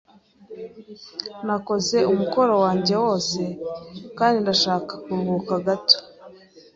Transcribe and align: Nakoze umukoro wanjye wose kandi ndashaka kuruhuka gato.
Nakoze 1.45 1.97
umukoro 2.11 2.53
wanjye 2.63 2.93
wose 3.03 3.39
kandi 4.17 4.37
ndashaka 4.43 4.91
kuruhuka 5.03 5.53
gato. 5.67 5.97